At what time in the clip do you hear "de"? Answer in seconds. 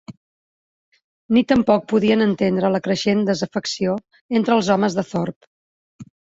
5.01-5.07